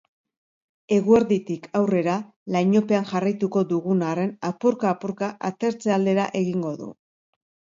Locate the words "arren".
4.13-4.33